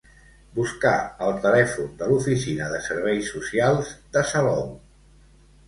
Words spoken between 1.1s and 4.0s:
el telèfon de l'oficina de serveis socials